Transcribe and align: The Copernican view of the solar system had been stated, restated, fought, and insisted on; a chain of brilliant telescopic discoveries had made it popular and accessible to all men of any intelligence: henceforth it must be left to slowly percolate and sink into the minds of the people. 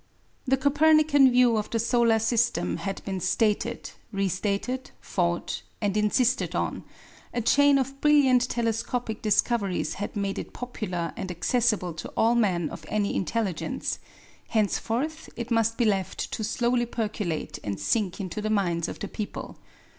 The 0.47 0.57
Copernican 0.57 1.29
view 1.31 1.57
of 1.57 1.69
the 1.69 1.77
solar 1.77 2.17
system 2.17 2.77
had 2.77 3.05
been 3.05 3.19
stated, 3.19 3.91
restated, 4.11 4.89
fought, 4.99 5.61
and 5.79 5.95
insisted 5.95 6.55
on; 6.55 6.83
a 7.35 7.39
chain 7.41 7.77
of 7.77 8.01
brilliant 8.01 8.49
telescopic 8.49 9.21
discoveries 9.21 9.93
had 10.01 10.15
made 10.15 10.39
it 10.39 10.53
popular 10.53 11.13
and 11.15 11.29
accessible 11.29 11.93
to 11.93 12.07
all 12.17 12.33
men 12.33 12.71
of 12.71 12.83
any 12.87 13.15
intelligence: 13.15 13.99
henceforth 14.47 15.29
it 15.35 15.51
must 15.51 15.77
be 15.77 15.85
left 15.85 16.31
to 16.31 16.43
slowly 16.43 16.87
percolate 16.87 17.59
and 17.63 17.79
sink 17.79 18.19
into 18.19 18.41
the 18.41 18.49
minds 18.49 18.87
of 18.87 18.97
the 18.97 19.07
people. 19.07 19.59